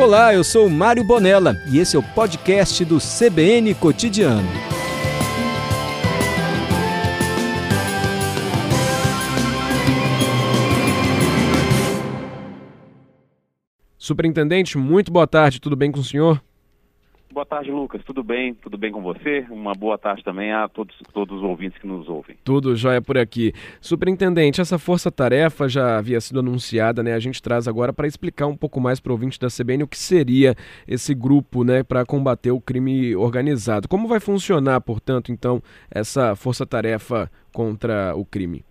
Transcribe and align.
Olá, 0.00 0.32
eu 0.32 0.42
sou 0.42 0.66
Mário 0.70 1.04
Bonella 1.04 1.62
e 1.70 1.78
esse 1.78 1.94
é 1.94 1.98
o 1.98 2.02
podcast 2.02 2.82
do 2.86 2.96
CBN 2.96 3.74
Cotidiano. 3.74 4.48
Superintendente, 13.98 14.78
muito 14.78 15.12
boa 15.12 15.26
tarde, 15.26 15.60
tudo 15.60 15.76
bem 15.76 15.92
com 15.92 16.00
o 16.00 16.04
senhor? 16.04 16.42
Boa 17.32 17.46
tarde, 17.46 17.70
Lucas. 17.70 18.02
Tudo 18.04 18.24
bem? 18.24 18.54
Tudo 18.54 18.76
bem 18.76 18.90
com 18.90 19.00
você? 19.00 19.46
Uma 19.50 19.72
boa 19.72 19.96
tarde 19.96 20.24
também 20.24 20.50
a 20.50 20.66
todos, 20.66 20.96
todos 21.12 21.36
os 21.36 21.44
ouvintes 21.44 21.78
que 21.78 21.86
nos 21.86 22.08
ouvem. 22.08 22.36
Tudo 22.42 22.74
jóia 22.74 23.00
por 23.00 23.16
aqui. 23.16 23.52
Superintendente, 23.80 24.60
essa 24.60 24.80
força-tarefa 24.80 25.68
já 25.68 25.96
havia 25.96 26.20
sido 26.20 26.40
anunciada, 26.40 27.04
né? 27.04 27.14
A 27.14 27.20
gente 27.20 27.40
traz 27.40 27.68
agora 27.68 27.92
para 27.92 28.08
explicar 28.08 28.48
um 28.48 28.56
pouco 28.56 28.80
mais 28.80 28.98
para 28.98 29.10
o 29.10 29.12
ouvinte 29.12 29.38
da 29.38 29.46
CBN 29.46 29.84
o 29.84 29.88
que 29.88 29.96
seria 29.96 30.56
esse 30.88 31.14
grupo, 31.14 31.62
né, 31.62 31.84
para 31.84 32.04
combater 32.04 32.50
o 32.50 32.60
crime 32.60 33.14
organizado. 33.14 33.86
Como 33.86 34.08
vai 34.08 34.18
funcionar, 34.18 34.80
portanto, 34.80 35.30
então, 35.30 35.62
essa 35.88 36.34
força-tarefa 36.34 37.30
contra 37.52 38.12
o 38.16 38.24
crime? 38.24 38.64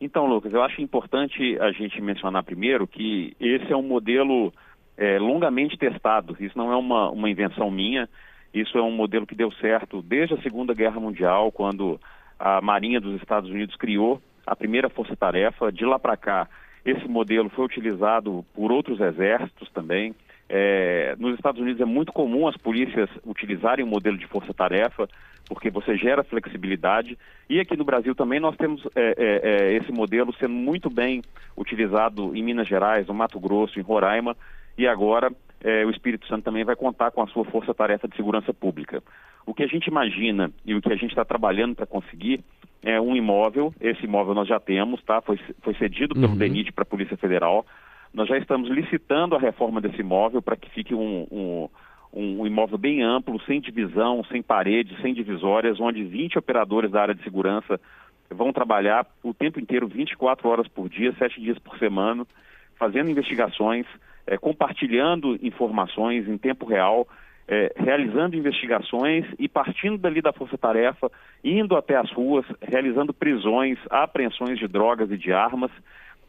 Então, 0.00 0.26
Lucas, 0.26 0.54
eu 0.54 0.62
acho 0.62 0.80
importante 0.80 1.58
a 1.60 1.70
gente 1.70 2.00
mencionar 2.00 2.42
primeiro 2.44 2.86
que 2.86 3.36
esse 3.38 3.70
é 3.70 3.76
um 3.76 3.82
modelo 3.82 4.52
é, 4.96 5.18
longamente 5.18 5.76
testado. 5.76 6.36
Isso 6.40 6.56
não 6.56 6.72
é 6.72 6.76
uma, 6.76 7.10
uma 7.10 7.30
invenção 7.30 7.70
minha, 7.70 8.08
isso 8.52 8.78
é 8.78 8.82
um 8.82 8.90
modelo 8.90 9.26
que 9.26 9.34
deu 9.34 9.52
certo 9.52 10.00
desde 10.02 10.34
a 10.34 10.42
Segunda 10.42 10.74
Guerra 10.74 11.00
Mundial, 11.00 11.52
quando 11.52 12.00
a 12.38 12.60
Marinha 12.60 13.00
dos 13.00 13.20
Estados 13.20 13.50
Unidos 13.50 13.76
criou 13.76 14.20
a 14.46 14.54
primeira 14.54 14.88
força-tarefa. 14.88 15.72
De 15.72 15.84
lá 15.84 15.98
para 15.98 16.16
cá, 16.16 16.48
esse 16.84 17.06
modelo 17.08 17.48
foi 17.50 17.64
utilizado 17.64 18.44
por 18.54 18.70
outros 18.70 19.00
exércitos 19.00 19.68
também. 19.70 20.14
É, 20.48 21.16
nos 21.18 21.34
Estados 21.34 21.60
Unidos 21.60 21.80
é 21.80 21.84
muito 21.84 22.12
comum 22.12 22.46
as 22.46 22.56
polícias 22.56 23.10
utilizarem 23.24 23.84
o 23.84 23.88
modelo 23.88 24.16
de 24.16 24.26
força-tarefa, 24.28 25.08
porque 25.48 25.68
você 25.68 25.96
gera 25.96 26.22
flexibilidade. 26.22 27.18
E 27.50 27.58
aqui 27.58 27.76
no 27.76 27.84
Brasil 27.84 28.14
também 28.14 28.38
nós 28.38 28.56
temos 28.56 28.86
é, 28.94 29.14
é, 29.18 29.50
é 29.50 29.72
esse 29.74 29.90
modelo 29.90 30.32
sendo 30.34 30.54
muito 30.54 30.88
bem 30.88 31.22
utilizado 31.56 32.34
em 32.36 32.42
Minas 32.42 32.68
Gerais, 32.68 33.06
no 33.06 33.14
Mato 33.14 33.40
Grosso, 33.40 33.78
em 33.78 33.82
Roraima, 33.82 34.36
e 34.76 34.86
agora 34.86 35.32
é, 35.62 35.84
o 35.84 35.90
Espírito 35.90 36.26
Santo 36.26 36.44
também 36.44 36.64
vai 36.64 36.76
contar 36.76 37.10
com 37.10 37.22
a 37.22 37.26
sua 37.28 37.44
força-tarefa 37.44 38.06
de 38.06 38.16
segurança 38.16 38.52
pública. 38.52 39.02
O 39.46 39.54
que 39.54 39.62
a 39.62 39.66
gente 39.66 39.86
imagina 39.86 40.50
e 40.64 40.74
o 40.74 40.82
que 40.82 40.92
a 40.92 40.96
gente 40.96 41.10
está 41.10 41.24
trabalhando 41.24 41.74
para 41.74 41.86
conseguir 41.86 42.44
é 42.82 43.00
um 43.00 43.16
imóvel, 43.16 43.74
esse 43.80 44.04
imóvel 44.04 44.34
nós 44.34 44.48
já 44.48 44.60
temos, 44.60 45.02
tá? 45.02 45.20
Foi, 45.20 45.38
foi 45.62 45.74
cedido 45.74 46.14
pelo 46.14 46.28
uhum. 46.28 46.38
DENIT 46.38 46.72
para 46.72 46.82
a 46.82 46.86
Polícia 46.86 47.16
Federal. 47.16 47.64
Nós 48.12 48.28
já 48.28 48.38
estamos 48.38 48.70
licitando 48.70 49.34
a 49.34 49.38
reforma 49.38 49.80
desse 49.80 50.00
imóvel 50.00 50.40
para 50.40 50.56
que 50.56 50.70
fique 50.70 50.94
um, 50.94 51.26
um, 51.30 51.68
um, 52.12 52.46
imóvel 52.46 52.78
bem 52.78 53.02
amplo, 53.02 53.40
sem 53.42 53.60
divisão, 53.60 54.24
sem 54.24 54.42
paredes, 54.42 55.00
sem 55.00 55.12
divisórias, 55.14 55.80
onde 55.80 56.04
20 56.04 56.38
operadores 56.38 56.90
da 56.90 57.02
área 57.02 57.14
de 57.14 57.22
segurança 57.22 57.80
vão 58.30 58.52
trabalhar 58.52 59.06
o 59.22 59.34
tempo 59.34 59.60
inteiro, 59.60 59.86
24 59.86 60.48
horas 60.48 60.68
por 60.68 60.88
dia, 60.88 61.12
7 61.18 61.40
dias 61.40 61.58
por 61.58 61.78
semana, 61.78 62.26
fazendo 62.76 63.10
investigações, 63.10 63.86
é, 64.26 64.36
compartilhando 64.36 65.38
informações 65.42 66.28
em 66.28 66.36
tempo 66.36 66.66
real, 66.66 67.06
é, 67.48 67.72
realizando 67.76 68.36
investigações 68.36 69.24
e 69.38 69.48
partindo 69.48 69.98
dali 69.98 70.20
da 70.20 70.32
força-tarefa, 70.32 71.10
indo 71.44 71.76
até 71.76 71.96
as 71.96 72.10
ruas, 72.10 72.44
realizando 72.60 73.14
prisões, 73.14 73.78
apreensões 73.88 74.58
de 74.58 74.66
drogas 74.66 75.10
e 75.10 75.16
de 75.16 75.32
armas 75.32 75.70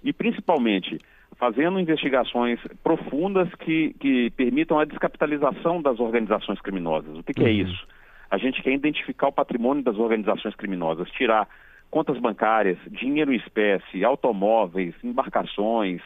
e 0.03 0.13
principalmente 0.13 0.97
fazendo 1.37 1.79
investigações 1.79 2.59
profundas 2.83 3.49
que, 3.55 3.93
que 3.99 4.29
permitam 4.31 4.79
a 4.79 4.85
descapitalização 4.85 5.81
das 5.81 5.99
organizações 5.99 6.59
criminosas. 6.61 7.17
O 7.17 7.23
que, 7.23 7.33
que 7.33 7.41
é 7.41 7.43
uhum. 7.43 7.49
é 7.49 7.53
isso? 7.53 7.87
A 8.29 8.37
gente 8.37 8.61
quer 8.61 8.73
identificar 8.73 9.27
o 9.27 9.31
patrimônio 9.31 9.83
das 9.83 9.97
organizações 9.97 10.55
criminosas, 10.55 11.09
tirar 11.11 11.47
contas 11.89 12.17
bancárias, 12.19 12.77
dinheiro 12.91 13.31
em 13.31 13.37
espécie, 13.37 14.03
automóveis, 14.03 14.93
embarcações, 15.03 16.01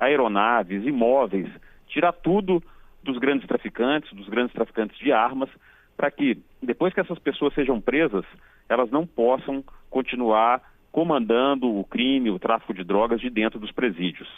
aeronaves, 0.00 0.84
imóveis, 0.84 1.48
tirar 1.86 2.12
tudo 2.12 2.62
dos 3.02 3.18
grandes 3.18 3.46
traficantes, 3.46 4.12
dos 4.12 4.28
grandes 4.28 4.52
traficantes 4.52 4.98
de 4.98 5.12
armas, 5.12 5.48
para 5.96 6.10
que 6.10 6.38
depois 6.62 6.92
que 6.92 7.00
essas 7.00 7.18
pessoas 7.18 7.54
sejam 7.54 7.80
presas, 7.80 8.24
elas 8.68 8.90
não 8.90 9.06
possam 9.06 9.62
continuar 9.88 10.62
comandando 10.90 11.68
o 11.68 11.84
crime, 11.84 12.30
o 12.30 12.38
tráfico 12.38 12.74
de 12.74 12.84
drogas 12.84 13.20
de 13.20 13.30
dentro 13.30 13.58
dos 13.58 13.70
presídios. 13.72 14.28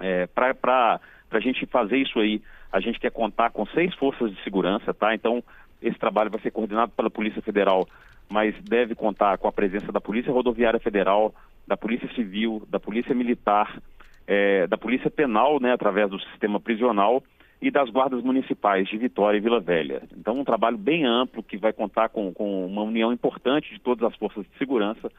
É, 0.00 0.26
para 0.26 1.00
a 1.30 1.40
gente 1.40 1.66
fazer 1.66 1.98
isso 1.98 2.18
aí, 2.18 2.40
a 2.72 2.80
gente 2.80 2.98
quer 2.98 3.10
contar 3.10 3.50
com 3.50 3.66
seis 3.66 3.94
forças 3.94 4.30
de 4.30 4.42
segurança, 4.42 4.92
tá? 4.92 5.14
Então, 5.14 5.42
esse 5.80 5.98
trabalho 5.98 6.30
vai 6.30 6.40
ser 6.40 6.50
coordenado 6.50 6.92
pela 6.92 7.10
Polícia 7.10 7.42
Federal, 7.42 7.86
mas 8.28 8.54
deve 8.62 8.94
contar 8.94 9.38
com 9.38 9.48
a 9.48 9.52
presença 9.52 9.92
da 9.92 10.00
Polícia 10.00 10.32
Rodoviária 10.32 10.80
Federal, 10.80 11.34
da 11.66 11.76
Polícia 11.76 12.08
Civil, 12.14 12.62
da 12.68 12.80
Polícia 12.80 13.14
Militar, 13.14 13.80
é, 14.26 14.66
da 14.66 14.76
Polícia 14.76 15.10
Penal, 15.10 15.60
né, 15.60 15.72
através 15.72 16.10
do 16.10 16.20
sistema 16.20 16.60
prisional, 16.60 17.22
e 17.60 17.70
das 17.70 17.88
guardas 17.88 18.22
municipais 18.22 18.86
de 18.88 18.98
Vitória 18.98 19.38
e 19.38 19.40
Vila 19.40 19.60
Velha. 19.60 20.02
Então, 20.16 20.34
um 20.34 20.44
trabalho 20.44 20.76
bem 20.76 21.06
amplo 21.06 21.42
que 21.42 21.56
vai 21.56 21.72
contar 21.72 22.10
com, 22.10 22.32
com 22.32 22.66
uma 22.66 22.82
união 22.82 23.12
importante 23.12 23.72
de 23.72 23.80
todas 23.80 24.06
as 24.10 24.16
forças 24.16 24.44
de 24.44 24.58
segurança 24.58 25.10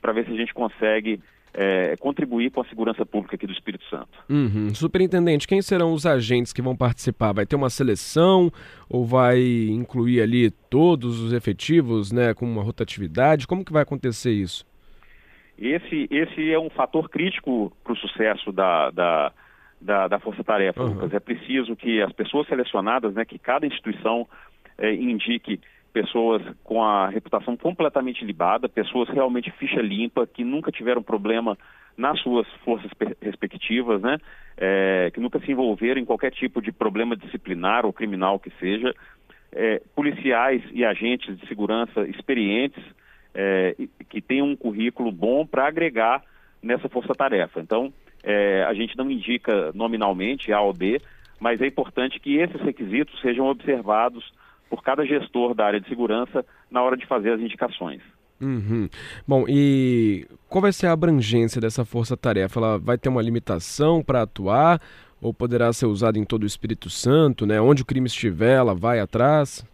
para 0.00 0.12
ver 0.12 0.26
se 0.26 0.32
a 0.32 0.36
gente 0.36 0.52
consegue 0.52 1.20
é, 1.54 1.96
contribuir 1.96 2.50
com 2.50 2.60
a 2.60 2.64
segurança 2.66 3.06
pública 3.06 3.36
aqui 3.36 3.46
do 3.46 3.52
Espírito 3.52 3.84
Santo. 3.88 4.08
Uhum. 4.28 4.74
Superintendente, 4.74 5.48
quem 5.48 5.62
serão 5.62 5.92
os 5.92 6.04
agentes 6.04 6.52
que 6.52 6.60
vão 6.60 6.76
participar? 6.76 7.32
Vai 7.32 7.46
ter 7.46 7.56
uma 7.56 7.70
seleção 7.70 8.52
ou 8.90 9.06
vai 9.06 9.40
incluir 9.70 10.20
ali 10.20 10.50
todos 10.50 11.20
os 11.20 11.32
efetivos, 11.32 12.12
né, 12.12 12.34
com 12.34 12.44
uma 12.44 12.62
rotatividade? 12.62 13.46
Como 13.46 13.64
que 13.64 13.72
vai 13.72 13.82
acontecer 13.82 14.32
isso? 14.32 14.66
Esse, 15.58 16.06
esse 16.10 16.52
é 16.52 16.58
um 16.58 16.70
fator 16.70 17.08
crítico 17.08 17.72
para 17.82 17.92
o 17.92 17.96
sucesso 17.96 18.52
da, 18.52 18.90
da, 18.90 19.32
da, 19.80 20.08
da 20.08 20.18
Força 20.18 20.44
Tarefa, 20.44 20.82
uhum. 20.82 20.94
Lucas. 20.94 21.14
É 21.14 21.20
preciso 21.20 21.74
que 21.74 22.02
as 22.02 22.12
pessoas 22.12 22.46
selecionadas, 22.46 23.14
né, 23.14 23.24
que 23.24 23.38
cada 23.38 23.66
instituição 23.66 24.28
é, 24.78 24.92
indique 24.92 25.60
pessoas 25.92 26.42
com 26.62 26.82
a 26.82 27.08
reputação 27.08 27.56
completamente 27.56 28.22
libada, 28.22 28.68
pessoas 28.68 29.08
realmente 29.08 29.50
ficha 29.52 29.80
limpa, 29.80 30.26
que 30.26 30.44
nunca 30.44 30.70
tiveram 30.70 31.02
problema 31.02 31.56
nas 31.96 32.20
suas 32.20 32.46
forças 32.62 32.90
respectivas, 33.22 34.02
né? 34.02 34.18
É, 34.58 35.10
que 35.14 35.20
nunca 35.20 35.40
se 35.40 35.50
envolveram 35.50 35.98
em 35.98 36.04
qualquer 36.04 36.30
tipo 36.32 36.60
de 36.60 36.70
problema 36.70 37.16
disciplinar 37.16 37.86
ou 37.86 37.92
criminal 37.94 38.38
que 38.38 38.50
seja, 38.60 38.94
é, 39.52 39.80
policiais 39.94 40.62
e 40.72 40.84
agentes 40.84 41.34
de 41.38 41.46
segurança 41.46 42.06
experientes, 42.06 42.84
é, 43.36 43.76
que 44.08 44.22
tem 44.22 44.40
um 44.40 44.56
currículo 44.56 45.12
bom 45.12 45.46
para 45.46 45.68
agregar 45.68 46.22
nessa 46.62 46.88
força-tarefa. 46.88 47.60
Então, 47.60 47.92
é, 48.24 48.64
a 48.64 48.72
gente 48.72 48.96
não 48.96 49.10
indica 49.10 49.70
nominalmente 49.74 50.52
A 50.52 50.60
ou 50.62 50.72
B, 50.72 51.00
mas 51.38 51.60
é 51.60 51.66
importante 51.66 52.18
que 52.18 52.38
esses 52.38 52.60
requisitos 52.62 53.20
sejam 53.20 53.46
observados 53.46 54.32
por 54.70 54.82
cada 54.82 55.04
gestor 55.04 55.54
da 55.54 55.66
área 55.66 55.80
de 55.80 55.88
segurança 55.88 56.44
na 56.70 56.82
hora 56.82 56.96
de 56.96 57.06
fazer 57.06 57.32
as 57.32 57.40
indicações. 57.40 58.00
Uhum. 58.40 58.88
Bom, 59.26 59.44
e 59.48 60.26
qual 60.48 60.62
vai 60.62 60.72
ser 60.72 60.86
a 60.86 60.92
abrangência 60.92 61.60
dessa 61.60 61.84
força-tarefa? 61.84 62.58
Ela 62.58 62.78
vai 62.78 62.96
ter 62.96 63.08
uma 63.08 63.22
limitação 63.22 64.02
para 64.02 64.22
atuar 64.22 64.80
ou 65.20 65.32
poderá 65.32 65.72
ser 65.72 65.86
usada 65.86 66.18
em 66.18 66.24
todo 66.24 66.42
o 66.42 66.46
Espírito 66.46 66.90
Santo, 66.90 67.46
né? 67.46 67.60
Onde 67.60 67.82
o 67.82 67.86
crime 67.86 68.06
estiver, 68.06 68.56
ela 68.56 68.74
vai 68.74 68.98
atrás? 68.98 69.64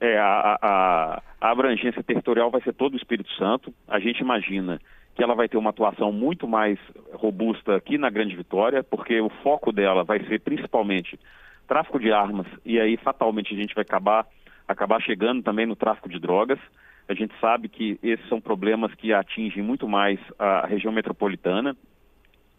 É, 0.00 0.18
a, 0.18 0.58
a, 0.62 1.22
a 1.40 1.50
abrangência 1.50 2.02
territorial 2.02 2.50
vai 2.50 2.62
ser 2.62 2.72
todo 2.72 2.94
o 2.94 2.96
Espírito 2.96 3.30
Santo. 3.34 3.72
A 3.86 3.98
gente 3.98 4.20
imagina 4.20 4.80
que 5.14 5.22
ela 5.22 5.34
vai 5.34 5.48
ter 5.48 5.58
uma 5.58 5.70
atuação 5.70 6.10
muito 6.10 6.48
mais 6.48 6.78
robusta 7.12 7.76
aqui 7.76 7.98
na 7.98 8.08
Grande 8.08 8.34
Vitória, 8.34 8.82
porque 8.82 9.20
o 9.20 9.28
foco 9.42 9.70
dela 9.72 10.02
vai 10.02 10.24
ser 10.24 10.40
principalmente 10.40 11.18
tráfico 11.68 12.00
de 12.00 12.10
armas, 12.10 12.46
e 12.64 12.80
aí 12.80 12.96
fatalmente 12.96 13.54
a 13.54 13.56
gente 13.56 13.74
vai 13.74 13.82
acabar, 13.82 14.26
acabar 14.66 15.00
chegando 15.00 15.42
também 15.42 15.66
no 15.66 15.76
tráfico 15.76 16.08
de 16.08 16.18
drogas. 16.18 16.58
A 17.08 17.14
gente 17.14 17.34
sabe 17.40 17.68
que 17.68 17.98
esses 18.02 18.26
são 18.28 18.40
problemas 18.40 18.94
que 18.94 19.12
atingem 19.12 19.62
muito 19.62 19.86
mais 19.86 20.18
a 20.38 20.66
região 20.66 20.92
metropolitana 20.92 21.76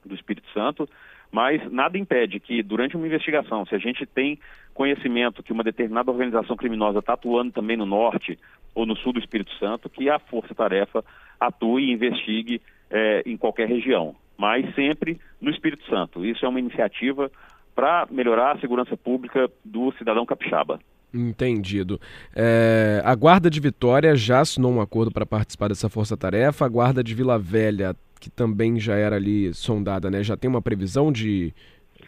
do 0.06 0.13
Espírito 0.13 0.50
Santo, 0.54 0.88
mas 1.31 1.62
nada 1.72 1.98
impede 1.98 2.39
que 2.39 2.62
durante 2.62 2.95
uma 2.95 3.07
investigação, 3.07 3.66
se 3.66 3.74
a 3.74 3.78
gente 3.78 4.06
tem 4.06 4.38
conhecimento 4.74 5.42
que 5.42 5.54
uma 5.54 5.63
determinada 5.63 6.12
organização 6.12 6.56
criminosa 6.56 7.00
está 7.00 7.13
atuando 7.13 7.51
também 7.51 7.78
no 7.78 7.86
norte 7.86 8.38
ou 8.75 8.86
no 8.86 8.95
sul 8.98 9.13
do 9.13 9.19
Espírito 9.19 9.51
Santo, 9.57 9.89
que 9.89 10.10
a 10.10 10.19
força-tarefa 10.19 11.04
atue 11.39 11.86
e 11.86 11.92
investigue 11.92 12.62
é, 12.89 13.24
em 13.25 13.38
qualquer 13.38 13.68
região, 13.68 14.16
mas 14.38 14.74
sempre 14.75 15.19
no 15.39 15.50
Espírito 15.50 15.86
Santo. 15.86 16.25
Isso 16.25 16.45
é 16.45 16.50
uma 16.50 16.60
iniciativa 16.60 17.31
para 17.74 18.07
melhorar 18.12 18.56
a 18.56 18.60
segurança 18.60 18.98
pública 18.98 19.50
do 19.63 19.92
cidadão 19.94 20.25
capixaba. 20.25 20.80
Entendido. 21.13 22.00
É, 22.36 23.02
a 23.04 23.13
Guarda 23.16 23.50
de 23.50 23.60
Vitória 23.60 24.16
já 24.16 24.40
assinou 24.40 24.72
um 24.72 24.81
acordo 24.81 25.12
para 25.12 25.25
participar 25.25 25.68
dessa 25.68 25.90
força-tarefa. 25.90 26.66
A 26.66 26.69
Guarda 26.69 27.04
de 27.04 27.13
Vila 27.13 27.38
Velha 27.38 27.96
que 28.22 28.30
também 28.30 28.80
já 28.80 28.96
era 28.96 29.16
ali 29.16 29.52
sondada, 29.52 30.12
né? 30.12 30.24
Já 30.24 30.38
tem 30.38 30.48
uma 30.48 30.62
previsão 30.62 31.12
de 31.12 31.52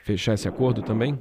fechar 0.03 0.35
esse 0.35 0.47
acordo 0.47 0.83
também? 0.83 1.17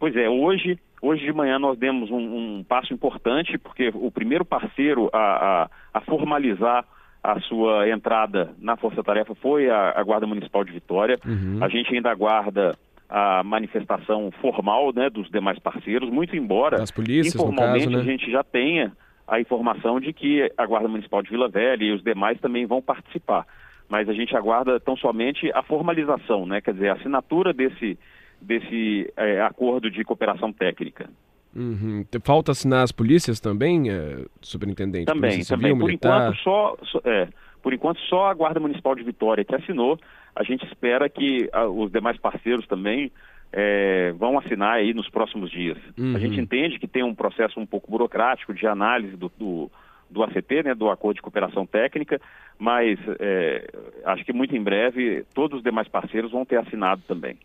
Pois 0.00 0.16
é, 0.16 0.28
hoje, 0.28 0.78
hoje 1.00 1.24
de 1.24 1.32
manhã 1.32 1.60
nós 1.60 1.78
demos 1.78 2.10
um, 2.10 2.18
um 2.58 2.64
passo 2.64 2.92
importante, 2.92 3.56
porque 3.56 3.92
o 3.94 4.10
primeiro 4.10 4.44
parceiro 4.44 5.08
a, 5.12 5.18
a, 5.62 5.70
a, 5.94 6.00
formalizar 6.00 6.84
a 7.22 7.40
sua 7.40 7.88
entrada 7.88 8.50
na 8.58 8.76
Força 8.76 9.02
Tarefa 9.02 9.34
foi 9.36 9.70
a, 9.70 9.94
a 9.96 10.02
Guarda 10.02 10.26
Municipal 10.26 10.64
de 10.64 10.72
Vitória. 10.72 11.18
Uhum. 11.24 11.62
A 11.62 11.68
gente 11.68 11.94
ainda 11.94 12.10
aguarda 12.10 12.76
a 13.08 13.42
manifestação 13.44 14.30
formal 14.40 14.92
né, 14.92 15.10
dos 15.10 15.30
demais 15.30 15.58
parceiros, 15.58 16.10
muito 16.10 16.36
embora 16.36 16.82
polícias, 16.94 17.34
informalmente 17.34 17.84
caso, 17.84 17.96
né? 17.96 18.00
a 18.00 18.04
gente 18.04 18.30
já 18.30 18.42
tenha 18.42 18.92
a 19.26 19.40
informação 19.40 20.00
de 20.00 20.12
que 20.12 20.50
a 20.56 20.66
Guarda 20.66 20.88
Municipal 20.88 21.22
de 21.22 21.30
Vila 21.30 21.48
Velha 21.48 21.84
e 21.84 21.92
os 21.92 22.02
demais 22.02 22.38
também 22.40 22.66
vão 22.66 22.82
participar. 22.82 23.46
Mas 23.88 24.08
a 24.08 24.12
gente 24.12 24.34
aguarda 24.36 24.80
tão 24.80 24.96
somente 24.96 25.50
a 25.54 25.62
formalização, 25.62 26.46
né? 26.46 26.60
quer 26.60 26.74
dizer, 26.74 26.88
a 26.88 26.94
assinatura 26.94 27.52
desse, 27.52 27.98
desse 28.40 29.12
é, 29.16 29.40
acordo 29.40 29.90
de 29.90 30.02
cooperação 30.04 30.52
técnica. 30.52 31.08
Uhum. 31.54 32.04
Falta 32.24 32.50
assinar 32.50 32.82
as 32.82 32.90
polícias 32.90 33.38
também, 33.38 33.88
é, 33.88 34.24
superintendente? 34.40 35.06
Também, 35.06 35.30
Polícia 35.30 35.56
também. 35.56 35.70
Civil, 35.70 35.80
por 35.80 35.86
militar? 35.86 36.32
enquanto 36.32 36.42
só, 36.42 36.76
só 36.82 37.00
é, 37.04 37.28
por 37.64 37.72
enquanto 37.72 37.98
só 38.00 38.26
a 38.26 38.34
Guarda 38.34 38.60
Municipal 38.60 38.94
de 38.94 39.02
Vitória 39.02 39.42
que 39.42 39.54
assinou. 39.54 39.98
A 40.36 40.42
gente 40.42 40.66
espera 40.66 41.08
que 41.08 41.48
a, 41.50 41.66
os 41.66 41.90
demais 41.90 42.18
parceiros 42.18 42.66
também 42.66 43.10
é, 43.50 44.12
vão 44.18 44.38
assinar 44.38 44.74
aí 44.74 44.92
nos 44.92 45.08
próximos 45.08 45.50
dias. 45.50 45.78
Uhum. 45.96 46.14
A 46.14 46.18
gente 46.18 46.38
entende 46.38 46.78
que 46.78 46.86
tem 46.86 47.02
um 47.02 47.14
processo 47.14 47.58
um 47.58 47.64
pouco 47.64 47.90
burocrático 47.90 48.52
de 48.52 48.66
análise 48.66 49.16
do, 49.16 49.32
do, 49.38 49.70
do 50.10 50.22
ACT, 50.22 50.62
né, 50.62 50.74
do 50.74 50.90
Acordo 50.90 51.16
de 51.16 51.22
Cooperação 51.22 51.64
Técnica, 51.64 52.20
mas 52.58 52.98
é, 53.18 53.66
acho 54.04 54.26
que 54.26 54.32
muito 54.34 54.54
em 54.54 54.62
breve 54.62 55.24
todos 55.32 55.56
os 55.58 55.64
demais 55.64 55.88
parceiros 55.88 56.32
vão 56.32 56.44
ter 56.44 56.58
assinado 56.58 57.00
também. 57.08 57.38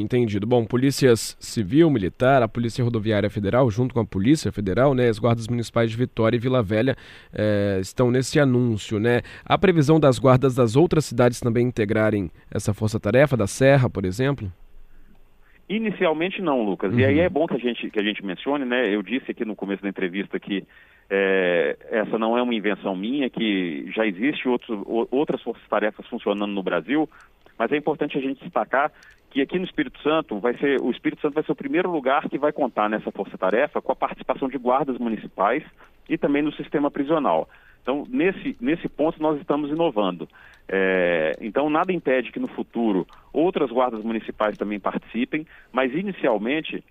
Entendido. 0.00 0.44
Bom, 0.44 0.64
polícias 0.64 1.36
civil, 1.38 1.88
militar, 1.88 2.42
a 2.42 2.48
Polícia 2.48 2.82
Rodoviária 2.82 3.30
Federal, 3.30 3.70
junto 3.70 3.94
com 3.94 4.00
a 4.00 4.04
Polícia 4.04 4.50
Federal, 4.50 4.92
né, 4.92 5.08
as 5.08 5.20
guardas 5.20 5.46
municipais 5.46 5.90
de 5.90 5.96
Vitória 5.96 6.36
e 6.36 6.40
Vila 6.40 6.62
Velha 6.62 6.96
eh, 7.32 7.78
estão 7.80 8.10
nesse 8.10 8.40
anúncio, 8.40 8.98
né? 8.98 9.22
A 9.44 9.56
previsão 9.56 10.00
das 10.00 10.18
guardas 10.18 10.54
das 10.54 10.74
outras 10.74 11.04
cidades 11.04 11.38
também 11.38 11.66
integrarem 11.66 12.28
essa 12.50 12.74
força-tarefa, 12.74 13.36
da 13.36 13.46
Serra, 13.46 13.88
por 13.88 14.04
exemplo? 14.04 14.52
Inicialmente 15.68 16.42
não, 16.42 16.62
Lucas. 16.62 16.92
Uhum. 16.92 16.98
E 16.98 17.04
aí 17.04 17.20
é 17.20 17.28
bom 17.28 17.46
que 17.46 17.54
a 17.54 17.58
gente 17.58 17.88
que 17.88 17.98
a 17.98 18.02
gente 18.02 18.24
mencione, 18.24 18.64
né? 18.64 18.92
Eu 18.92 19.02
disse 19.02 19.30
aqui 19.30 19.44
no 19.44 19.54
começo 19.54 19.82
da 19.82 19.88
entrevista 19.88 20.38
que 20.40 20.64
é, 21.08 21.76
essa 21.90 22.18
não 22.18 22.36
é 22.36 22.42
uma 22.42 22.54
invenção 22.54 22.96
minha, 22.96 23.30
que 23.30 23.90
já 23.94 24.04
existe 24.04 24.48
outros, 24.48 24.78
outras 25.10 25.40
forças-tarefas 25.42 26.06
funcionando 26.08 26.52
no 26.52 26.62
Brasil, 26.62 27.08
mas 27.58 27.70
é 27.72 27.76
importante 27.76 28.18
a 28.18 28.20
gente 28.20 28.42
destacar 28.42 28.90
que 29.34 29.42
aqui 29.42 29.58
no 29.58 29.64
Espírito 29.64 30.00
Santo 30.00 30.38
vai 30.38 30.56
ser 30.58 30.80
o 30.80 30.92
Espírito 30.92 31.20
Santo 31.20 31.34
vai 31.34 31.42
ser 31.42 31.50
o 31.50 31.56
primeiro 31.56 31.90
lugar 31.90 32.28
que 32.28 32.38
vai 32.38 32.52
contar 32.52 32.88
nessa 32.88 33.10
força-tarefa 33.10 33.82
com 33.82 33.90
a 33.90 33.96
participação 33.96 34.48
de 34.48 34.56
guardas 34.56 34.96
municipais 34.96 35.64
e 36.08 36.16
também 36.16 36.40
no 36.40 36.52
sistema 36.52 36.88
prisional. 36.88 37.48
Então, 37.82 38.06
nesse, 38.08 38.56
nesse 38.60 38.88
ponto, 38.88 39.20
nós 39.20 39.36
estamos 39.40 39.70
inovando. 39.70 40.28
É, 40.68 41.32
então, 41.40 41.68
nada 41.68 41.92
impede 41.92 42.30
que 42.30 42.38
no 42.38 42.46
futuro 42.46 43.04
outras 43.32 43.70
guardas 43.70 44.04
municipais 44.04 44.56
também 44.56 44.78
participem, 44.78 45.44
mas 45.72 45.92
inicialmente 45.92 46.84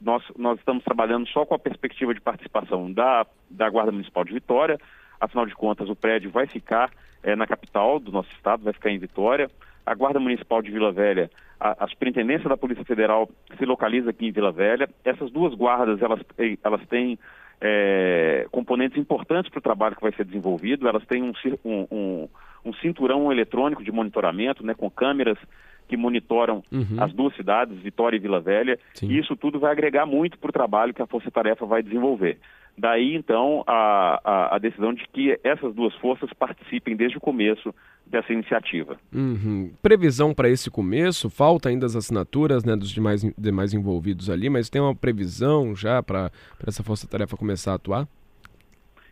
nós, 0.00 0.22
nós 0.38 0.60
estamos 0.60 0.84
trabalhando 0.84 1.26
só 1.26 1.44
com 1.44 1.56
a 1.56 1.58
perspectiva 1.58 2.14
de 2.14 2.20
participação 2.20 2.90
da, 2.92 3.26
da 3.50 3.68
Guarda 3.68 3.90
Municipal 3.90 4.24
de 4.24 4.32
Vitória. 4.32 4.78
Afinal 5.20 5.44
de 5.44 5.56
contas, 5.56 5.88
o 5.88 5.96
prédio 5.96 6.30
vai 6.30 6.46
ficar 6.46 6.88
é, 7.20 7.34
na 7.34 7.48
capital 7.48 7.98
do 7.98 8.12
nosso 8.12 8.30
estado, 8.30 8.62
vai 8.62 8.72
ficar 8.72 8.90
em 8.90 8.98
Vitória. 8.98 9.50
A 9.84 9.94
Guarda 9.94 10.20
Municipal 10.20 10.62
de 10.62 10.70
Vila 10.70 10.92
Velha, 10.92 11.30
a, 11.58 11.84
a 11.84 11.88
Superintendência 11.88 12.48
da 12.48 12.56
Polícia 12.56 12.84
Federal 12.84 13.28
se 13.58 13.64
localiza 13.64 14.10
aqui 14.10 14.26
em 14.26 14.32
Vila 14.32 14.52
Velha. 14.52 14.88
Essas 15.04 15.30
duas 15.30 15.54
guardas, 15.54 16.00
elas, 16.00 16.20
elas 16.62 16.86
têm 16.86 17.18
é, 17.60 18.46
componentes 18.50 18.98
importantes 18.98 19.50
para 19.50 19.58
o 19.58 19.62
trabalho 19.62 19.96
que 19.96 20.02
vai 20.02 20.12
ser 20.12 20.24
desenvolvido. 20.24 20.88
Elas 20.88 21.04
têm 21.06 21.22
um, 21.22 21.32
um, 21.64 21.86
um, 21.90 22.28
um 22.64 22.72
cinturão 22.74 23.30
eletrônico 23.30 23.84
de 23.84 23.92
monitoramento, 23.92 24.64
né, 24.64 24.74
com 24.74 24.90
câmeras 24.90 25.38
que 25.86 25.96
monitoram 25.96 26.62
uhum. 26.70 27.02
as 27.02 27.12
duas 27.12 27.34
cidades, 27.34 27.76
Vitória 27.80 28.16
e 28.16 28.20
Vila 28.20 28.40
Velha. 28.40 28.78
Sim. 28.94 29.08
E 29.08 29.18
isso 29.18 29.36
tudo 29.36 29.58
vai 29.58 29.72
agregar 29.72 30.06
muito 30.06 30.38
para 30.38 30.48
o 30.48 30.52
trabalho 30.52 30.94
que 30.94 31.02
a 31.02 31.06
Força 31.06 31.30
Tarefa 31.30 31.66
vai 31.66 31.82
desenvolver. 31.82 32.38
Daí, 32.78 33.14
então, 33.14 33.64
a, 33.66 34.20
a, 34.24 34.56
a, 34.56 34.58
decisão 34.58 34.94
de 34.94 35.06
que 35.08 35.38
essas 35.42 35.74
duas 35.74 35.94
forças 35.96 36.32
participem 36.32 36.96
desde 36.96 37.18
o 37.18 37.20
começo 37.20 37.74
dessa 38.10 38.32
iniciativa. 38.32 38.98
Uhum. 39.14 39.72
Previsão 39.80 40.34
para 40.34 40.48
esse 40.48 40.68
começo? 40.70 41.30
Falta 41.30 41.68
ainda 41.68 41.86
as 41.86 41.94
assinaturas 41.94 42.64
né, 42.64 42.74
dos 42.74 42.90
demais, 42.90 43.22
demais 43.38 43.72
envolvidos 43.72 44.28
ali, 44.28 44.50
mas 44.50 44.68
tem 44.68 44.82
uma 44.82 44.94
previsão 44.94 45.74
já 45.76 46.02
para 46.02 46.30
essa 46.66 46.82
força-tarefa 46.82 47.36
começar 47.36 47.72
a 47.72 47.76
atuar? 47.76 48.08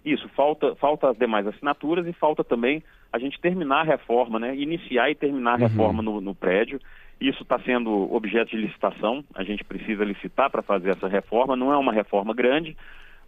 Isso, 0.04 0.28
falta, 0.30 0.74
falta 0.76 1.10
as 1.10 1.16
demais 1.16 1.46
assinaturas 1.46 2.06
e 2.06 2.12
falta 2.12 2.42
também 2.42 2.82
a 3.12 3.18
gente 3.18 3.40
terminar 3.40 3.80
a 3.80 3.84
reforma, 3.84 4.38
né? 4.38 4.56
Iniciar 4.56 5.10
e 5.10 5.14
terminar 5.14 5.52
a 5.52 5.54
uhum. 5.54 5.68
reforma 5.68 6.02
no, 6.02 6.20
no 6.20 6.34
prédio. 6.34 6.80
Isso 7.20 7.42
está 7.42 7.58
sendo 7.60 8.12
objeto 8.12 8.50
de 8.50 8.56
licitação, 8.56 9.24
a 9.34 9.42
gente 9.42 9.64
precisa 9.64 10.04
licitar 10.04 10.50
para 10.50 10.62
fazer 10.62 10.90
essa 10.90 11.08
reforma. 11.08 11.56
Não 11.56 11.72
é 11.72 11.76
uma 11.76 11.92
reforma 11.92 12.34
grande, 12.34 12.76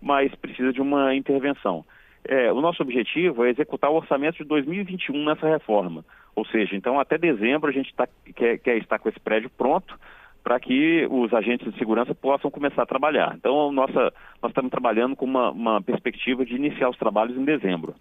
mas 0.01 0.35
precisa 0.35 0.73
de 0.73 0.81
uma 0.81 1.15
intervenção. 1.15 1.85
É, 2.25 2.53
o 2.53 2.61
nosso 2.61 2.83
objetivo 2.83 3.45
é 3.45 3.51
executar 3.51 3.91
o 3.91 3.97
orçamento 3.97 4.39
de 4.39 4.45
2021 4.45 5.25
nessa 5.25 5.49
reforma. 5.49 6.05
Ou 6.35 6.45
seja, 6.47 6.77
então 6.77 7.01
até 7.01 7.19
dezembro 7.19 7.71
a 7.71 7.73
gente 7.73 7.95
tá, 7.95 8.09
quer, 8.35 8.59
quer 8.59 8.77
estar 8.79 8.99
com 8.99 9.09
esse 9.09 9.21
prédio 9.21 9.51
pronto 9.51 9.99
para 10.43 10.59
que 10.59 11.07
os 11.11 11.33
agentes 11.35 11.73
de 11.73 11.79
segurança 11.79 12.15
possam 12.15 12.51
começar 12.51 12.83
a 12.83 12.87
trabalhar. 12.87 13.35
Então, 13.37 13.71
nossa, 13.73 14.13
nós 14.43 14.51
estamos 14.51 14.71
trabalhando 14.71 15.15
com 15.15 15.25
uma, 15.25 15.51
uma 15.51 15.83
perspectiva 15.83 16.45
de 16.45 16.55
iniciar 16.55 16.89
os 16.89 16.97
trabalhos 16.97 17.37
em 17.37 17.45
dezembro. 17.45 17.95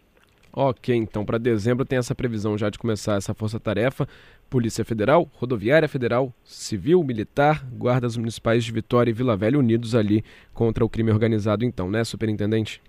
Ok, 0.52 0.96
então 0.96 1.24
para 1.24 1.38
dezembro 1.38 1.86
tem 1.86 2.00
essa 2.00 2.16
previsão 2.16 2.58
já 2.58 2.70
de 2.70 2.80
começar 2.80 3.16
essa 3.16 3.34
força-tarefa. 3.34 4.08
Polícia 4.50 4.84
Federal, 4.84 5.30
Rodoviária 5.36 5.88
Federal, 5.88 6.34
Civil, 6.44 7.04
Militar, 7.04 7.64
Guardas 7.72 8.18
Municipais 8.18 8.66
de 8.66 8.72
Vitória 8.72 9.12
e 9.12 9.14
Vila 9.14 9.38
Velha 9.38 9.60
unidos 9.60 9.94
ali 9.94 10.24
contra 10.54 10.84
o 10.84 10.90
crime 10.90 11.12
organizado, 11.12 11.64
então, 11.64 11.90
né, 11.90 12.04
Superintendente? 12.04 12.82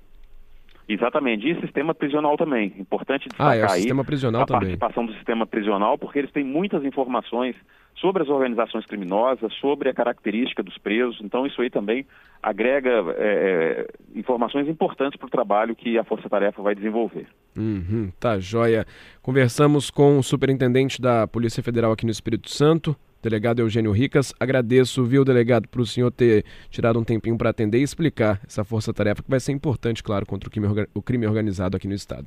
Exatamente, 0.93 1.49
e 1.49 1.61
sistema 1.61 1.95
prisional 1.95 2.37
também. 2.37 2.75
Importante 2.77 3.29
destacar 3.29 3.53
ah, 3.53 3.57
é, 3.57 3.63
aí 3.71 3.85
a 3.85 3.95
também. 4.45 4.47
participação 4.47 5.07
do 5.07 5.13
sistema 5.15 5.47
prisional, 5.47 5.97
porque 5.97 6.19
eles 6.19 6.33
têm 6.33 6.43
muitas 6.43 6.85
informações 6.85 7.55
sobre 7.95 8.25
as 8.25 8.29
organizações 8.29 8.85
criminosas, 8.87 9.53
sobre 9.61 9.89
a 9.89 9.95
característica 9.95 10.65
dos 10.65 10.77
presos. 10.79 11.21
Então, 11.23 11.47
isso 11.47 11.63
aí 11.63 11.71
também 11.71 12.05
agrega 12.43 12.91
é, 13.17 13.87
é 14.17 14.19
informações 14.19 14.67
importantes 14.67 15.17
para 15.17 15.29
o 15.29 15.31
trabalho 15.31 15.77
que 15.77 15.97
a 15.97 16.03
Força 16.03 16.29
Tarefa 16.29 16.61
vai 16.61 16.75
desenvolver. 16.75 17.27
Uhum, 17.57 18.11
tá, 18.19 18.41
joia. 18.41 18.85
Conversamos 19.23 19.91
com 19.91 20.19
o 20.19 20.23
superintendente 20.25 21.01
da 21.01 21.29
Polícia 21.29 21.63
Federal 21.63 21.93
aqui 21.93 22.05
no 22.05 22.11
Espírito 22.11 22.51
Santo, 22.51 22.97
delegado 23.23 23.61
Eugênio 23.61 23.93
Ricas. 23.93 24.35
Agradeço, 24.41 25.05
viu, 25.05 25.25
delegado, 25.25 25.69
para 25.69 25.81
o 25.81 25.87
senhor 25.87 26.11
ter 26.11 26.45
tirado 26.71 26.99
um 26.99 27.05
tempinho 27.05 27.37
para 27.37 27.51
atender 27.51 27.79
e 27.79 27.83
explicar 27.83 28.41
essa 28.47 28.65
força-tarefa 28.65 29.23
que 29.23 29.31
vai 29.31 29.41
ser 29.41 29.53
importante, 29.53 30.03
claro, 30.03 30.27
contra 30.27 30.49
o 30.49 30.51
crime, 30.51 30.67
o 30.95 31.03
crime 31.03 31.27
organizado 31.27 31.77
aqui 31.77 31.87
no 31.87 31.95
Estado. 31.95 32.27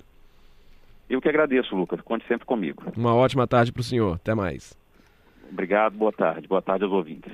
Eu 1.09 1.21
que 1.21 1.29
agradeço, 1.29 1.75
Lucas. 1.75 1.99
Conte 2.01 2.25
sempre 2.27 2.45
comigo. 2.45 2.83
Uma 2.95 3.13
ótima 3.13 3.45
tarde 3.45 3.71
para 3.71 3.81
o 3.81 3.83
senhor. 3.83 4.15
Até 4.15 4.33
mais. 4.33 4.77
Obrigado, 5.51 5.95
boa 5.95 6.11
tarde. 6.11 6.47
Boa 6.47 6.61
tarde 6.61 6.85
aos 6.85 6.93
ouvintes. 6.93 7.33